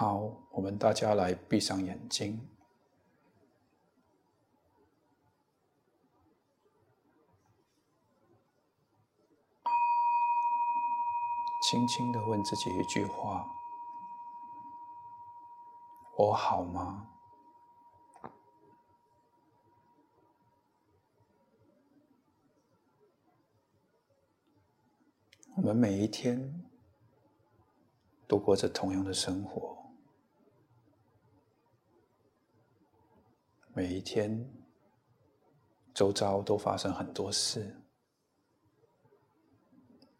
[0.00, 2.40] 好，我们大家来闭上眼睛，
[11.62, 13.46] 轻轻的问自己一句话：
[16.16, 17.06] 我好吗？
[25.56, 26.64] 我们每一天
[28.26, 29.69] 都过着同样的生活，
[33.72, 34.50] 每一天
[35.94, 37.80] 周遭都发生很多事，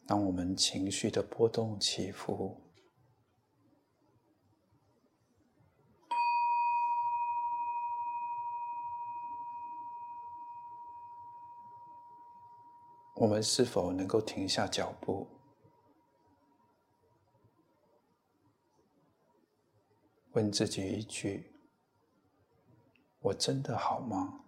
[0.06, 2.60] 让我们情绪的波动起伏。
[13.16, 15.28] 我们是否能够停下脚步，
[20.32, 21.49] 问自己一句
[23.20, 24.40] ：“我真的好吗？”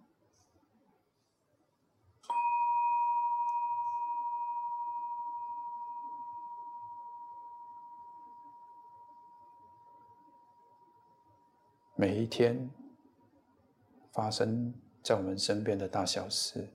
[11.95, 12.69] 每一天
[14.11, 16.67] 发生在我们身边的大小事。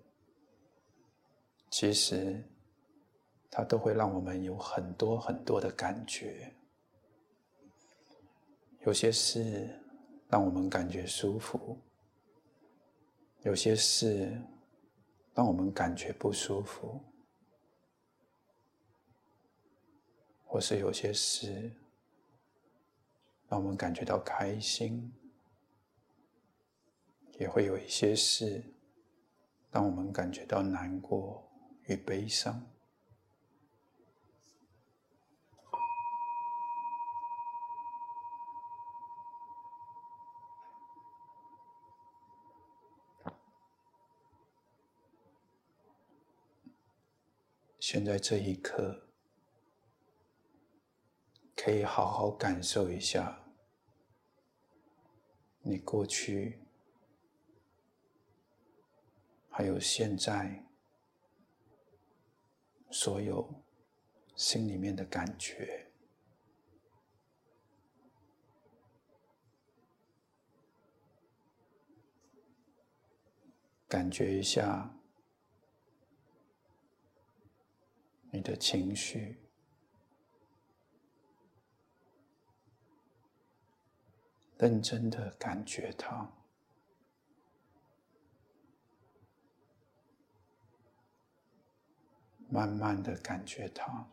[1.71, 2.43] 其实，
[3.51, 6.55] 它都会让我们有很多很多的感觉。
[8.87, 9.79] 有些事
[10.29, 11.79] 让我们感觉舒服，
[13.43, 14.41] 有些事
[15.35, 17.01] 让我们感觉不舒服，
[20.45, 21.73] 或是有些事
[23.49, 25.13] 让我们感觉到开心，
[27.39, 28.65] 也会有一些事
[29.71, 31.49] 让我们感觉到难过。
[31.89, 32.67] 与悲伤。
[47.91, 49.09] 现在这一刻，
[51.57, 53.43] 可以好好感受一下
[55.63, 56.61] 你过去，
[59.49, 60.67] 还有现在。
[62.91, 63.65] 所有
[64.37, 65.91] 心里面的感觉，
[73.89, 74.98] 感觉一下
[78.31, 79.39] 你的情绪，
[84.59, 86.31] 认真的感觉它。
[92.51, 94.09] 慢慢的感觉到，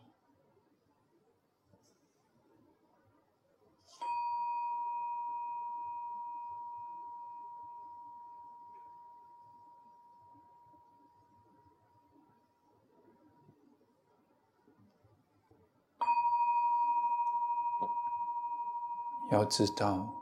[19.30, 20.12] 要知道，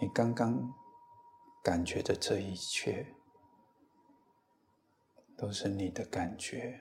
[0.00, 0.74] 你刚刚
[1.62, 3.14] 感觉的这一切。
[5.36, 6.80] 都是你的感觉，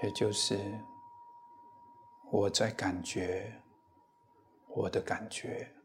[0.00, 0.80] 也就是
[2.30, 3.60] 我在感觉
[4.68, 5.75] 我的感觉，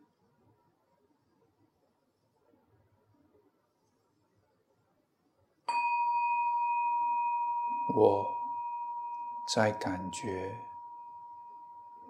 [7.93, 8.41] 我。
[9.53, 10.55] 在感觉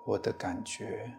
[0.06, 1.18] 我的感觉，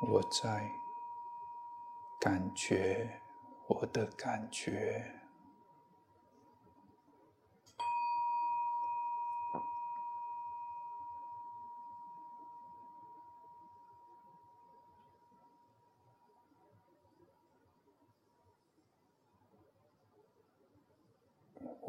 [0.00, 0.68] 我在
[2.18, 3.20] 感觉
[3.68, 5.19] 我的感觉。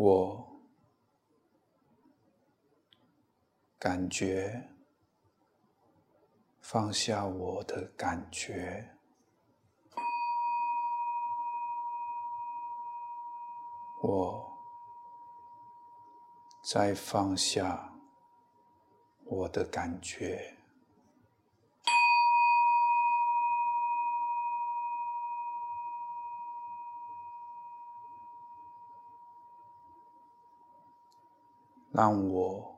[0.03, 0.43] 我
[3.77, 4.67] 感觉
[6.59, 8.97] 放下我的感觉，
[14.01, 14.57] 我
[16.63, 17.93] 再放下
[19.25, 20.60] 我的感觉。
[31.93, 32.75] 让我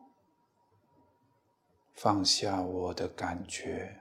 [1.93, 3.99] 放下我的感觉。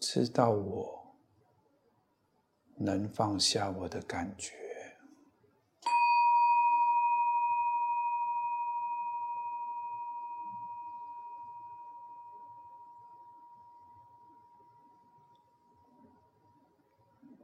[0.00, 1.14] 知道我
[2.76, 4.52] 能放下我的感觉，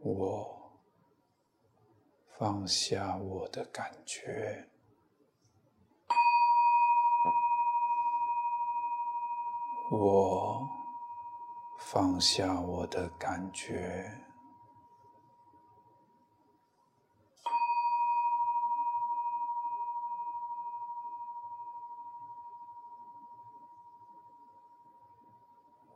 [0.03, 0.73] 我
[2.39, 4.69] 放下我的感觉，
[9.91, 10.69] 我。
[11.81, 14.13] 放下我的感觉，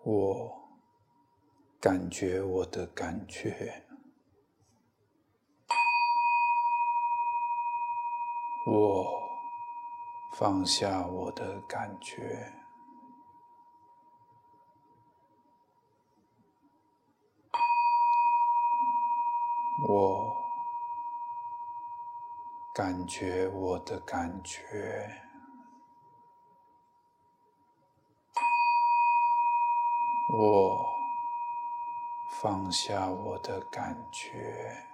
[0.03, 0.51] 我
[1.79, 3.85] 感觉我的感觉，
[8.65, 9.13] 我
[10.33, 12.53] 放下我的感觉。
[19.85, 20.37] 我
[22.73, 25.21] 感觉我的感觉，
[30.29, 30.87] 我
[32.31, 34.87] 放下我的感觉，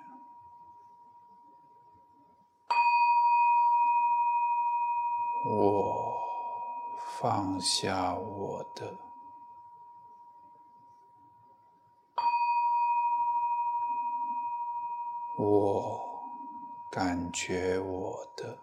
[5.50, 6.15] 我
[6.99, 8.95] 放下我的。
[15.39, 16.00] 我
[16.91, 18.59] 感觉我的，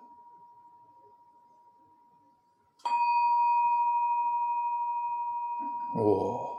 [5.96, 6.56] 我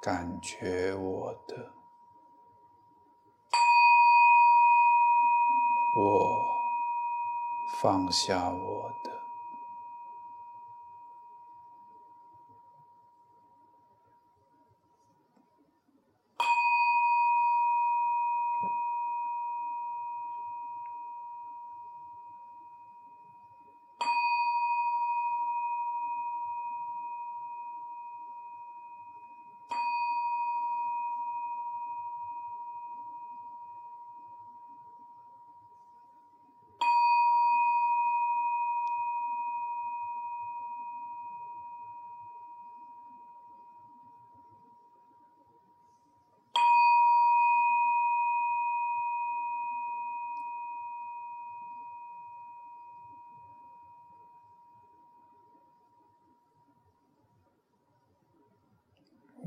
[0.00, 1.72] 感觉我的，
[5.94, 6.51] 我
[7.82, 9.11] 放下我的。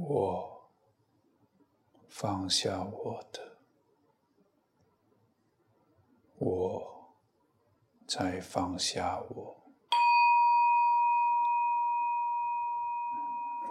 [0.08, 0.70] 我
[2.08, 3.58] 放下我的，
[6.38, 7.10] 我
[8.08, 9.58] 再放下我，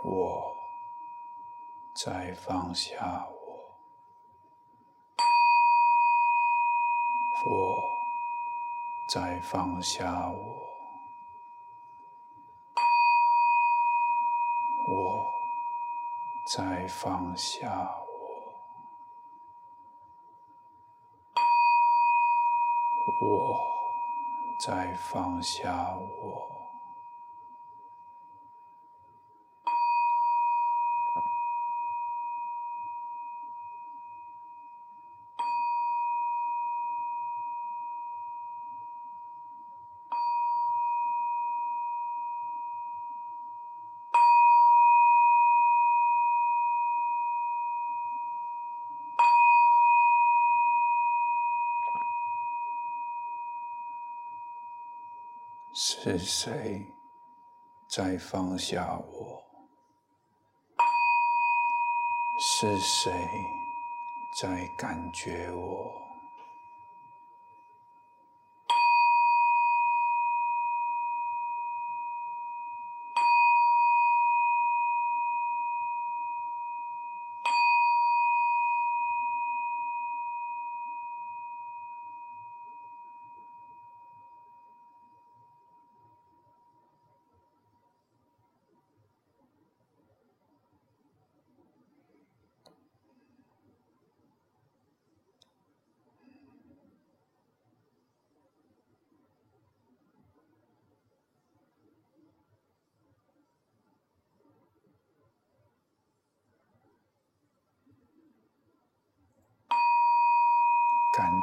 [0.02, 0.52] 我
[1.94, 3.78] 再放下我，
[7.46, 7.84] 我
[9.08, 10.63] 再放下我。
[16.56, 17.68] 再放下
[23.20, 23.60] 我，我
[24.60, 26.63] 再放下我。
[55.76, 56.86] 是谁
[57.88, 59.42] 在放下我？
[62.38, 63.12] 是谁
[64.40, 66.03] 在感觉我？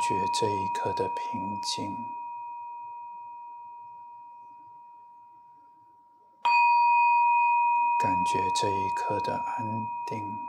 [0.02, 1.96] 觉这一刻的平静，
[8.00, 10.40] 感觉这一刻的安定，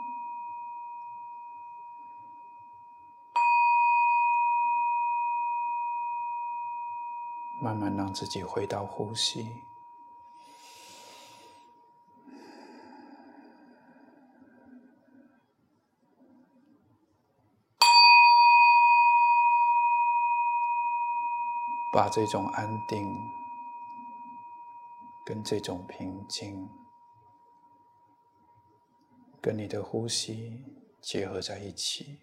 [7.61, 9.63] 慢慢让自己回到呼吸。
[21.93, 23.07] 把这种安定
[25.27, 26.67] 跟这种平静，
[29.43, 30.65] 跟你的呼吸
[31.03, 32.19] 结合在一起。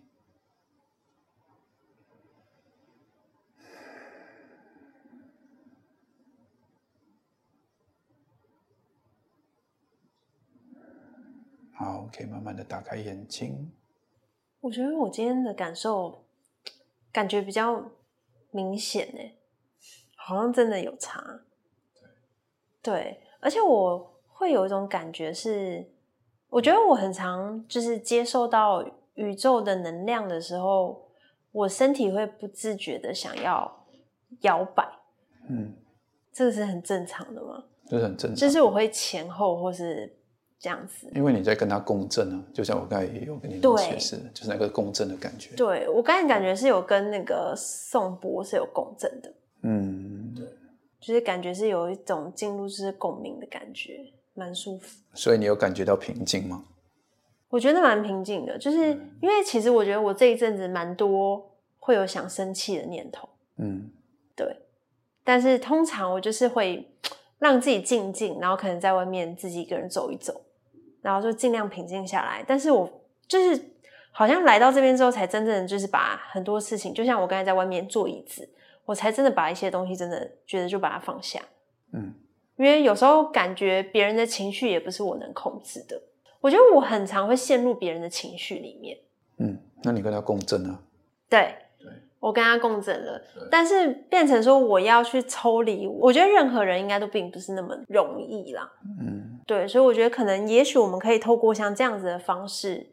[11.73, 13.71] 好，可以慢慢的打开眼睛。
[14.61, 16.25] 我觉得我今天的感受，
[17.13, 17.91] 感觉比较
[18.51, 19.38] 明显诶。
[20.29, 21.39] 好像真的有差，
[22.83, 25.83] 对，而且我会有一种感觉是，
[26.49, 31.09] 我觉得我很常就是接受到宇宙的能量的时候，
[31.51, 33.87] 我身体会不自觉的想要
[34.41, 34.87] 摇摆，
[35.49, 35.73] 嗯，
[36.31, 37.63] 这个是很正常的吗？
[37.87, 40.15] 这是很正常，就是我会前后或是
[40.59, 45.55] 这样子，因为你在跟他共振啊，就像我刚才也有跟你解释，就是那个共振的感觉。
[45.55, 49.33] 对我刚才感觉是有跟那个颂钵是有共振的。
[49.61, 50.45] 嗯，对，
[50.99, 54.99] 就是感觉是有一种进入就是共鸣的感觉，蛮舒服。
[55.13, 56.63] 所以你有感觉到平静吗？
[57.49, 58.77] 我觉得蛮平静的，就是
[59.21, 63.27] 因为其实我觉得我这一阵子蛮多会有想生气的念头。
[63.57, 63.89] 嗯，
[64.35, 64.55] 对。
[65.23, 66.87] 但是通常我就是会
[67.39, 70.41] 让自己静静，然后可能在外面自己一个人走一走，
[71.01, 72.43] 然后就尽量平静下来。
[72.47, 72.89] 但是我
[73.27, 73.61] 就是
[74.11, 78.47] 好像来到这边之后，才真正就是把很多事情，就像我刚才在外面坐椅子。
[78.89, 81.39] 我才真的把一些东西真的觉得就把它放下，
[81.93, 82.11] 嗯，
[82.57, 86.01] 因为有时候感觉别人的情绪也不是我能控制的。
[86.41, 88.97] 我觉得我很常会陷入别人的情绪里面，
[89.37, 90.79] 嗯，那你跟他共振啊？
[91.29, 91.87] 对，对，
[92.19, 98.67] 我跟他共振了，但是变成说我要去抽离，我觉得任何人应该都并不是那么容易啦，
[98.99, 102.87] 嗯，对，所以我觉得可能也许我们可以透过像这样子的方式。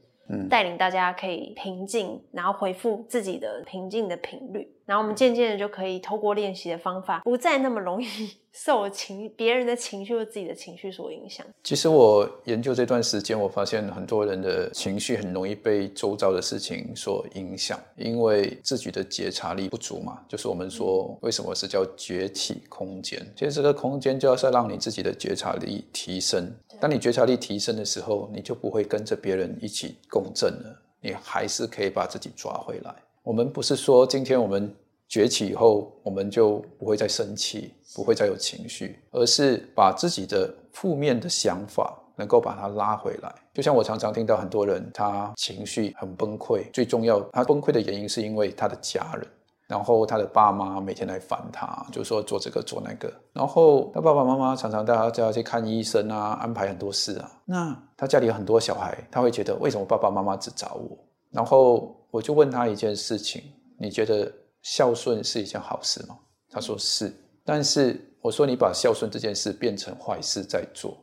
[0.49, 8.06] 带领大家可以平静，然后回复自己的平静的频率，然后我们渐渐的就可以透过练习的方法，不再那么容易
[8.52, 11.47] 受情别人的情绪或自己的情绪所影响。
[11.62, 20.23] 其实我研究这段时间，我发现很多人的情绪很容易被周遭的事情所影响，因为自己的觉察力不足嘛。
[20.26, 23.21] 就是我们说为什么是叫觉体空间？
[23.37, 26.50] 其实这个空间就要是让你自己的觉察力提升。
[26.78, 32.95] 当你觉察力提升的时候，你就不会跟着别人一起共振了，你还是可以把自己抓回来。
[33.23, 34.73] 我们不是说今天我们
[35.09, 43.35] 崛起以后，我们就不会再生气，不会再有情绪，而是把自己的负面的想法能够把它拉回来。
[43.54, 49.26] 就像我常常听到很多人，他情绪很崩溃，最重要，他崩溃的原因是因为他的家人。
[49.66, 53.12] 然后他的爸妈每天来烦他，就说做这个做那个。
[53.32, 57.30] 然后他爸爸妈妈常常带他叫他去看医生啊，安排很多事啊。
[57.44, 60.96] 那他家里有很多小孩，他会觉得为什么爸爸妈妈只找我？
[61.32, 63.42] 然后我就问他一件事情：
[63.78, 64.32] 你觉得
[64.62, 66.16] 孝顺是一件好事吗？
[66.49, 67.12] 他说是。
[67.44, 70.96] 但是我说你把孝顺这件事变成坏事在做，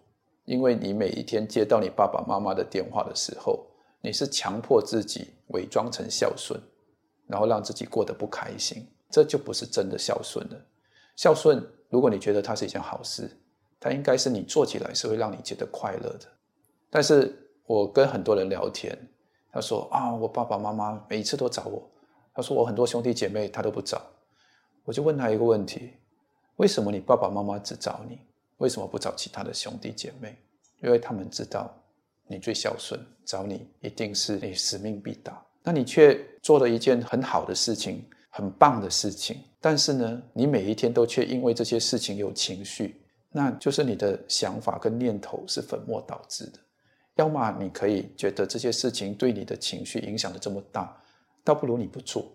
[0.46, 3.66] 因为你每一天接到你爸爸妈妈的电话的时候，
[4.02, 6.60] 你是强迫自己伪装成孝顺。
[7.28, 10.66] 然后让自己过得不开心，这就不是真的孝顺了。
[11.16, 13.30] 孝顺，如果你觉得它是一件好事，
[13.80, 16.28] 它应该是你做起来是会让你觉得快乐的。
[16.90, 18.98] 但是我跟很多人聊天，
[19.52, 21.90] 他说啊，我爸爸妈妈每一次都找我，
[22.34, 24.02] 他说我很多兄弟姐妹他都不找。
[24.84, 25.94] 我就问他一个问题：
[26.58, 28.20] 为什么你爸爸妈妈只找你？
[28.58, 30.38] 为什么不找其他的兄弟姐妹？
[30.82, 31.74] 因为他们知道
[32.28, 35.46] 你最孝顺，找你一定是你使命必达。
[35.64, 43.02] 那你却做了一件很好的事情，很棒的事情，但是呢，你每一天都却因为这些事情有情绪，
[43.32, 46.60] 那就是你的想法跟念头是粉末导致的。
[47.16, 51.00] 要么你可以觉得这些事情对你的情绪影响的这么大，
[51.44, 52.26] 倒不如你不做，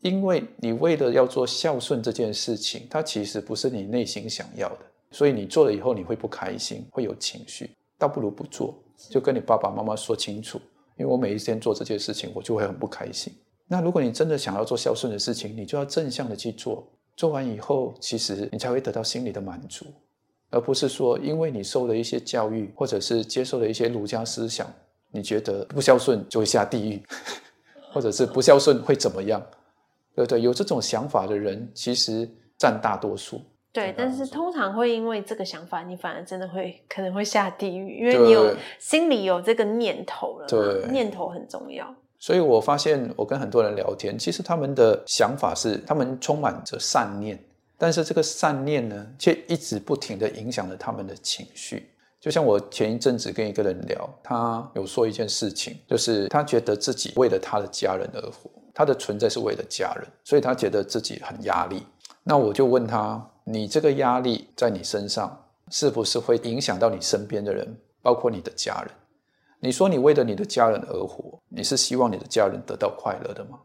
[0.00, 4.78] 因为你为了要做孝顺这件事情，它其实不是你内心想要的，
[5.12, 8.76] 所以你做了以后你会不开心，会有情绪，倒不如不做，
[9.08, 10.60] 就跟你爸爸妈妈说清楚。
[10.96, 13.32] 因为我每一天做这件事情，我就会很不开心。
[13.68, 16.86] 那如果你真的想要做孝顺的事情，你就要正向的去做。
[17.16, 19.86] 做完以后，其实你才会得到心里的满足，
[20.50, 24.70] 而不是说因为你受了一些教育，或者是接受了一些儒家思想，
[25.10, 27.02] 你觉得不孝顺就会下地狱，
[27.92, 29.40] 或者是不孝顺会怎么样？
[30.14, 33.40] 对不对，有这种想法的人其实占大多数。
[33.76, 40.46] 对，但是通常会因为这个想法，你反而真的会可能会下地狱，因为你有心里有这个念头了。
[40.48, 41.94] 对，念头很重要。
[42.18, 47.38] 所以我发现，我跟很多人聊天，其实他们的想法是，他们充满着善念，
[47.76, 51.90] 但是这个善念呢，却一直不停的影响着他们的情绪。
[52.18, 61.82] 就像我前一阵子跟一个人聊，他有说一件事情，就是他觉得自己为了他的家人而活，他的存在是为了家人，所以他觉得自己很压力。
[62.24, 68.90] 那我就问他，你这个压力在你身上，是不是会影响到你身边的人，包括你的家人？
[69.60, 73.60] 你说你为了你的家人而活，你是希望你的家人得到快乐的吗？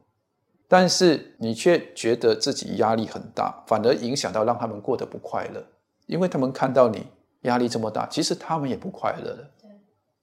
[0.67, 5.61] 但是你却觉得自己压力很大，反而影响到让他们过得不快乐，
[6.05, 7.05] 因为他们看到你。
[7.45, 9.49] 压力这么大，其实他们也不快乐的。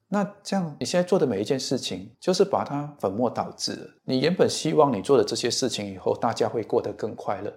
[0.07, 3.89] 那这样你现在做的每一件事情，就是把它粉末导致了。
[4.05, 7.53] 你原本希望你做的这些事情以后，大家会过得更快乐，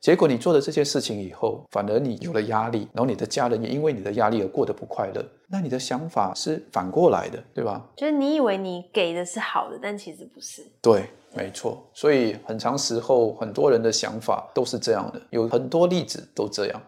[0.00, 5.24] 结果你做了这些事情以后，反而你有了压力，然后你的家人也因为你的压力而过得不快乐。
[5.48, 7.84] 那你的想法是反过来的，对吧？
[7.96, 10.64] 就是你以为你给的是好的，但其实不是。
[10.80, 11.84] 对，没错。
[11.92, 16.82] 所以很长时候，很多人的想法都是这样的，有很多例子都这样。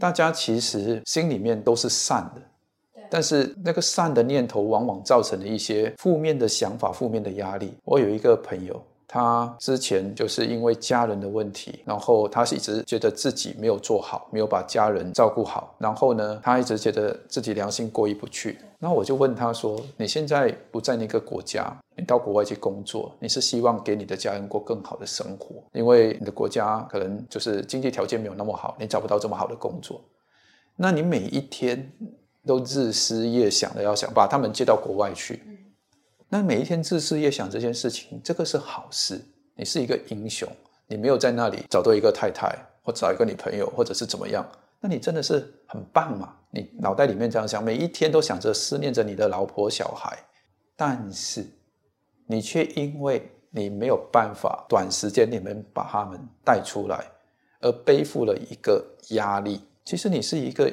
[0.00, 2.42] 大家其实心里面都是善的，
[3.10, 7.72] 但是那个善的念头往往造成了一些负面的想法、负面的压力。
[7.84, 8.82] 我有一个朋友。
[9.14, 18.58] 他之前就是因为家人的问题，然后他是一直觉得自己没有做好，没有把家人照顾好，然后呢，他一直觉得自己良心过意不去。
[18.78, 25.62] 那我就问他说：“你现在不在那个国家，你到国外去工作，你是希望给你的家人过更好的生活？
[25.74, 30.00] 因为你的国家可能就是经济条件没有那么好，你找不到这么好的工作。
[30.74, 31.92] 那你每一天
[32.46, 35.42] 都日思夜想的要想把他们接到国外去。”
[36.32, 39.22] 那每一天自私夜想这件事情，这个是好事。
[39.54, 40.48] 你是一个英雄，
[40.86, 42.48] 你没有在那里找到一个太太，
[42.82, 44.42] 或找一个女朋友，或者是怎么样？
[44.80, 46.34] 那你真的是很棒嘛？
[46.50, 50.18] 你脑袋里面这样想，每一天都想着思念着你的老婆小孩，
[50.74, 51.44] 但是
[52.26, 57.04] 你却因为你没有办法短时间里面把他们带出来，
[57.60, 59.60] 而背负了一个压力。
[59.84, 60.72] 其实你是一个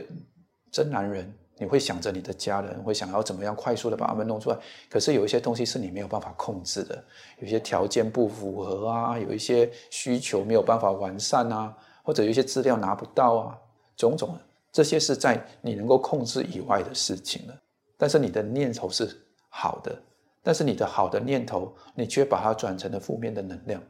[0.72, 1.30] 真男人。
[1.60, 4.58] 你会想着你的家人，会想要怎么样快速的把他们弄出来。
[4.90, 7.04] 可是有一些东西是你没有办法控制的，
[7.40, 13.58] 有些条件不符合啊，有一些需求没有办法完善啊，或者有一些资料拿不到啊，
[13.98, 14.36] 种种
[14.72, 17.62] 这些是在你能够控制以外的事情了。
[17.98, 19.10] 但是你的念头是
[19.50, 20.02] 好的，
[20.42, 23.84] 但是你的好的念头，你却把它转成了负面的能量，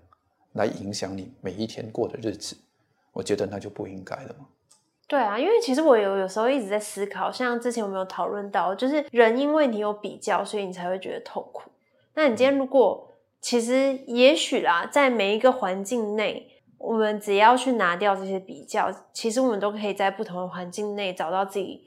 [0.54, 2.58] 来影响你每一天过的日子。
[3.12, 4.48] 我觉得那就不应该了嘛。
[5.10, 11.72] 对啊，因为其实我有有时候一直在思考，像之前我们有讨论到，就是人因为你有比较，所以你才会觉得痛苦。
[12.14, 21.82] 那你今天如果其实也许啦，在每一个环境内，我们只要去拿掉这些比较，其实我们都可以在不同的环境内找到自己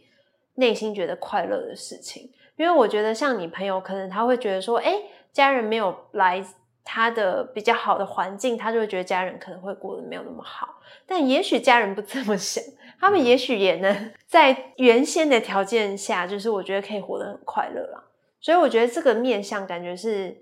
[0.56, 2.28] 内心觉得快乐的事情。
[2.56, 4.94] 因为我觉得像你朋友，可能他会觉得说，哎，
[5.32, 6.44] 家人没有来。
[6.84, 10.80] 他的比较好的环境，他就会觉得家人可能会过得没有那么好。
[11.06, 12.62] 但也许家人不这么想，
[12.98, 18.02] 他们也许也能在原先的条件下，就是我觉得可以活得很快乐啦。
[18.40, 20.36] 所以我觉得这个面向感觉是，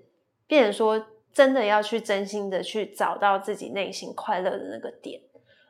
[0.47, 5.21] 变成说真的要去真心的去找到自己内心快乐的那个点，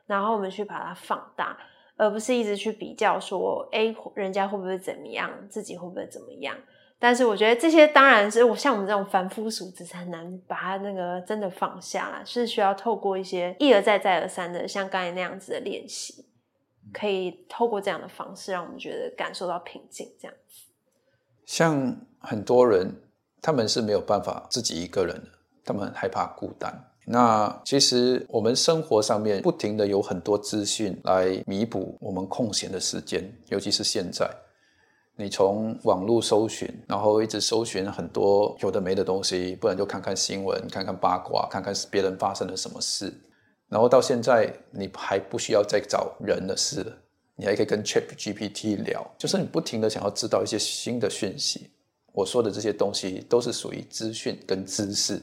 [0.06, 1.56] 然后我们去把它放大，
[1.96, 6.56] 而不是一直去比较说，哎，人家会不会怎么样，自己会不会怎么样。
[7.02, 16.24] 但是我觉得这些当然是我像我们这种凡夫俗子很难把它那个真的放下啦，是需要透过一些一而再再而三的像刚才那样子的练习，
[16.92, 20.08] 可以透过这样的方式让我们觉得感受到平静。
[20.20, 20.62] 这样子，
[21.44, 22.94] 像很多人
[23.40, 25.28] 他们是没有办法自己一个人的，
[25.64, 26.72] 他们害怕孤单。
[27.04, 34.30] 那其实我们生活上面不停的有很多资讯来弥补我们空闲的时间，尤其是现在。
[35.16, 43.12] 你从网络搜寻，然后一直搜寻很多有的没的东西，不然就看看新闻，看看八卦，看看别人发生了什么事。
[43.68, 46.96] 然后到现在，你还不需要再找人的事了，
[47.36, 51.70] 你还可以跟 Chat GPT 聊，就是你不停的想要知道一些新的讯息。
[52.12, 55.22] 我说的这些东西都是属于资讯跟知识。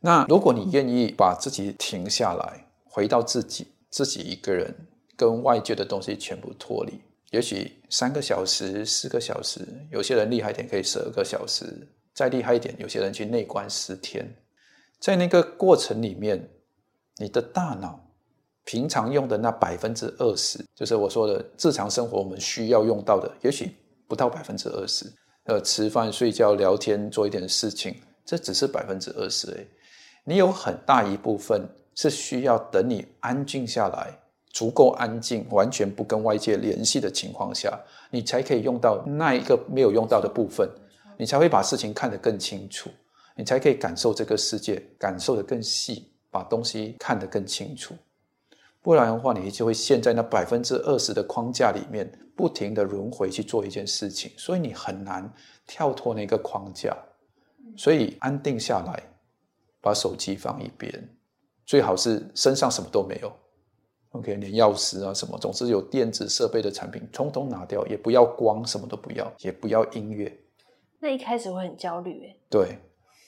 [0.00, 4.74] 那如果你愿意把自己停下来，回到自己，自己一个人，
[5.16, 7.00] 跟外界的东西全部脱离。
[7.30, 14.28] 也许三个小时、四个小时，有些人厉害点可以十二个小时，再厉害一点，有些人去内观十天。
[14.98, 16.48] 在那个过程里面，
[17.16, 18.04] 你的大脑
[18.64, 23.74] 平常用的那百分之二十，就是我说的日常生活我们需要用到的，也许
[24.06, 25.06] 不到百分之二十。
[25.44, 29.50] 呃，吃饭、睡觉、聊天、做一点事情，这只是百分之二十。
[29.52, 29.66] 哎，
[30.24, 34.18] 你有很大一部分是需要等你安静下来，
[34.52, 37.78] 足够安静，完全不跟外界联系的情况下，
[38.10, 40.68] 你才可以用到那一个没有用到的部分，
[41.16, 42.90] 你才会把事情看得更清楚，
[43.36, 47.94] 你才可以感受这个世界，感受得更细，把东西看得更清楚。
[48.82, 55.32] 不然的话，你就会陷在那百分之二十的框架里面，不停的轮回去做一件事情，所以你很难
[55.66, 56.96] 跳脱那个框架。
[57.76, 59.02] 所以安定下来，
[59.80, 61.08] 把手机放一边，
[61.66, 63.32] 最好是身上什么都没有
[64.10, 70.36] ，OK，连钥匙啊什么，总之有电子设备的产品，通通拿掉，也不要光，什么都不要，也不要音乐。
[70.98, 72.78] 那一开始会很焦虑，诶，对，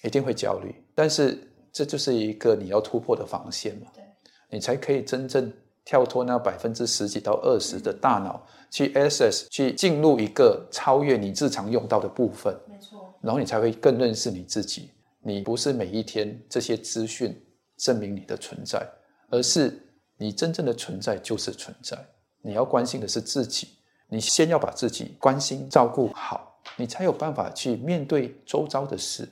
[0.05, 1.39] 一定会焦虑，但是
[1.73, 3.87] 这就是一个你要突破的防线嘛。
[3.95, 4.03] 对
[4.51, 5.51] 你才可以真正
[5.83, 12.55] 跳脱那百分之十几到二十的大脑，去 access 去进入一个超越你日常用到的部分。
[12.69, 13.15] 没错。
[13.23, 14.91] 然后你才会更认识你自己。
[15.23, 17.35] 你不是每一天这些资讯
[17.79, 18.87] 证明你的存在，
[19.31, 19.81] 而是
[20.23, 21.99] 你真正的存在就是存在。
[22.43, 23.71] 你要关心的是自己，
[24.09, 29.29] 你先要把自己关心照顾好，你才有办法去面对周遭的事。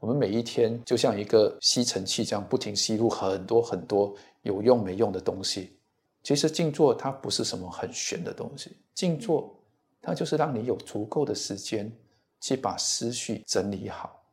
[0.00, 4.12] 我们每一天就像一个吸尘器这样，不停吸入很多很多。
[4.42, 5.78] 有用没用的东西，
[6.22, 8.74] 其实静坐它不是什么很玄的东西。
[8.94, 9.54] 静坐
[10.00, 11.92] 它就是让你有足够的时间
[12.40, 14.24] 去把思绪整理好，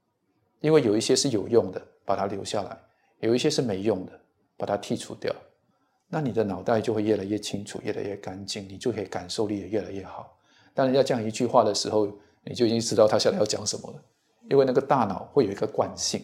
[0.62, 2.72] 因为有一些是有用的，把它留下来；
[3.20, 4.18] 有一些是没用的，
[4.56, 5.36] 把它剔除掉。
[6.10, 10.38] 那你的脑袋就会越来越清楚，越来越干净，你就可以感受力也越来越好。
[10.74, 12.08] 当人家讲一句话的时候，
[12.43, 14.02] 你就已经知道他下来要讲什么了，
[14.50, 16.24] 因为那个大脑会有一个惯性。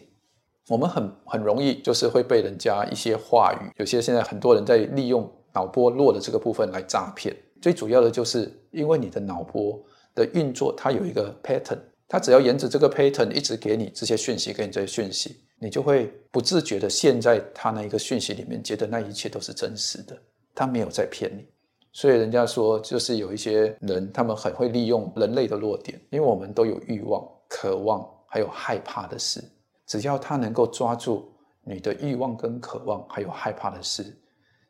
[0.70, 7.36] 我们很很容易就是会被人家一些话语，有些现在很多人在利用脑波弱的这个部分来诈骗。
[7.62, 9.78] 最主要的就是因为你的脑波
[10.16, 20.22] 的运作，它有一个 pattern，它只要沿着这个 pattern 一直给你这些讯息，给你这些讯息，你就会不自觉的陷在他那一个讯息里面，觉得那一切都是真实的，
[20.54, 21.48] 他没有在骗你。
[21.94, 29.42] 所以人家说，就是有一些人，他们很会利用人类的弱点，因为我们都有欲望、渴望，还有害怕的事。
[29.88, 34.04] 只要他能够抓住你的欲望跟渴望，还有害怕的事，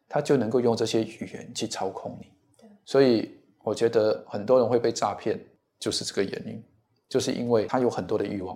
[0.08, 2.27] 他就能够用这些语言去操控你。
[2.86, 3.32] 所以
[3.63, 5.43] 我觉得很多人会被诈骗，
[5.79, 6.63] 就是这个原因，
[7.10, 8.56] 就是因为他有很多的欲望，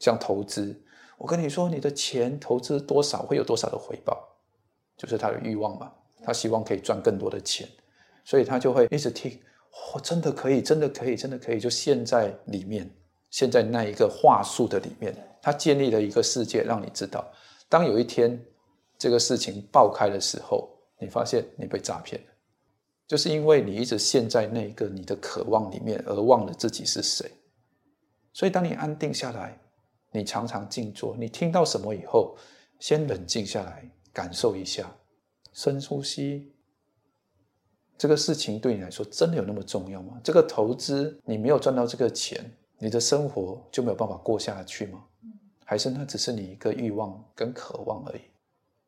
[0.00, 0.76] 像投资。
[1.18, 4.28] 我跟你说，你的钱投资多少会有多少的回报，
[4.96, 5.92] 就是他的欲望嘛。
[6.22, 7.68] 他希望可以赚更多的钱，
[8.24, 9.30] 所以他就会一直听。
[9.94, 12.90] 哦，真的可以，真的可以，真的可以，就陷在里面，
[13.30, 15.14] 陷在那一个话术的里面。
[15.40, 17.24] 他建立了一个世界，让你知道，
[17.68, 18.42] 当有一天
[18.98, 22.26] 这个事情爆开的时候，你发现你被诈骗了，
[23.06, 27.30] 就是因为你一直陷在那个你的渴望里面，而忘了自己是谁。
[28.32, 29.56] 所以，当你安定下来，
[30.16, 32.34] 你常常静坐，你听到什么以后，
[32.78, 34.90] 先冷静下来，感受一下，
[35.52, 36.50] 深呼吸。
[37.98, 40.18] 这个事情对你来说真的有那么重要吗？
[40.24, 45.04] 这个投资你没有赚到这个钱，你的生活就没有办法过下去吗？
[45.64, 48.20] 还是那只是你一个欲望跟渴望而已。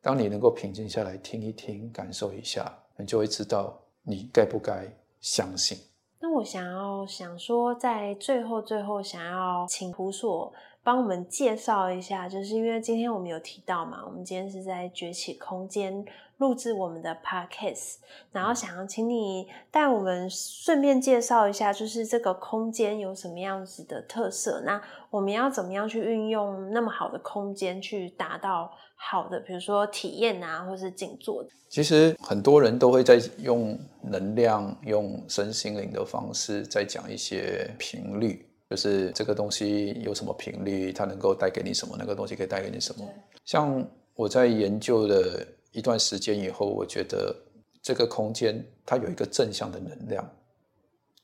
[0.01, 4.87] 当你能够平静下来，听一听，感受一下，你就会知道你该不该
[5.19, 5.77] 相信。
[6.21, 10.53] 那我想要想说，在最后最后，想要请胡所
[10.89, 16.03] 帮我们介绍一下，就是因为今天我们有提到嘛，我们今天是在崛起空间。
[16.37, 17.95] 录制我们的 podcast，
[18.31, 24.61] 然后想要请你带我们顺便介绍一下，就是这个空间有什么样子的特色？
[24.61, 31.45] 那我们要怎么样去运用那么好的空间，去达到好的，比如说体验啊，或是静坐？
[31.67, 43.07] 其实很多人都会在用能量、用身心灵的方式，在讲一些频率，就是这个东西有什么频率，它能够带给你什么，那个东西可以带给你什么。
[43.45, 45.45] 像我在研究了。
[45.71, 47.31] 一段时间以后，我觉得
[47.79, 50.27] 这个空间它有一个正向的能量。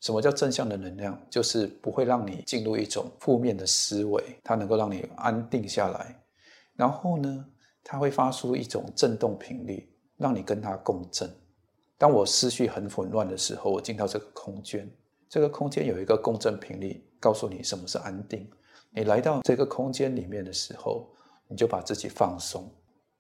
[0.02, 1.20] 什么叫正向的能量？
[1.32, 6.16] 就是不会让你进入一种负面的思维，它能够让你安定下来。
[6.76, 7.44] 然后呢，
[7.84, 11.28] 它会发出一种震动频率，让你跟它共振。
[11.98, 14.88] 当我思绪很混乱的时候，我进到这个空间，
[15.28, 18.48] 这个空间有一个共振频率，告诉你什么是安定。
[18.92, 21.10] 你来到这个空间里面的时候，
[21.48, 22.70] 你就把自己放松。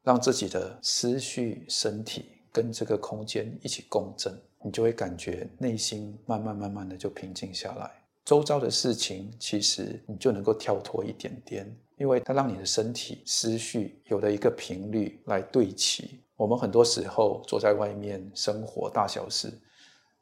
[0.03, 7.89] 让自己的思绪、身体跟这个空间一起共振，你就会感觉内心慢慢、慢慢的就平静下来。
[8.23, 16.21] 周遭的事情，其实你就能够跳脱一点点，因为它让你的身体、思绪有了一个频率来对齐。
[16.35, 19.51] 我们很多时候坐在外面生活大小事，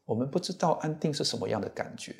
[0.05, 2.15] 我们不知道安定是什么样的感觉，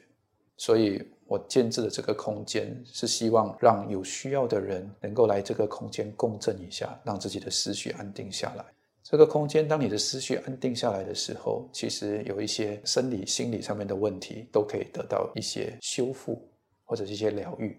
[0.58, 1.02] 所以。
[1.34, 8.64] 我建制的这个空间是希望让有需要的人能够来这个空间共振一下，让自己的思绪安定下来。
[9.02, 16.48] 这个空间，当你的思绪安定下来的时候，其实有一些生理、心理上面的问题都可以得到一些修复
[16.84, 17.76] 或者一些疗愈。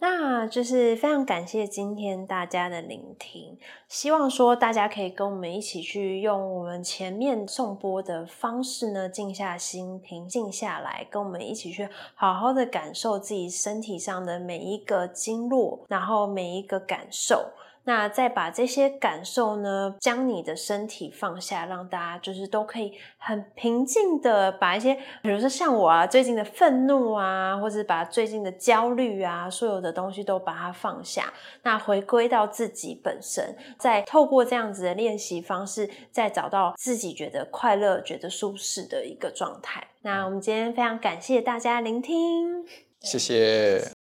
[0.00, 3.56] 那就是非常感谢今天大家的聆听，
[3.88, 17.52] 希望说大家可以跟我们一起去用我们前面送播的方式呢，静下心，平静下来，跟我们一起去好好的感受自己身体上的每一个经络，然后每一个感受。
[17.84, 39.86] 那再把这些感受呢，将你的身体放下，让大家就是都可以很平静的把一些，比如说像我啊，最近的愤怒啊，或者把最近的焦虑啊，所有的东西都把它放下，那回归到自己本身，再透过这样子的练习方式，再找到自己觉得快乐、觉得舒适的一个状态。
[40.02, 42.64] 那我们今天非常感谢大家聆听，
[43.00, 43.93] 谢谢。